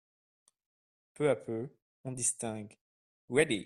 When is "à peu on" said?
1.29-2.11